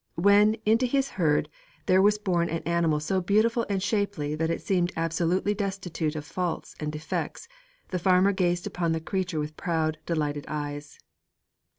[0.15, 1.47] When, into his herd,
[1.85, 6.25] there was born an animal so beautiful and shapely that it seemed absolutely destitute of
[6.25, 7.47] faults and defects,
[7.89, 10.99] the farmer gazed upon the creature with proud, delighted eyes.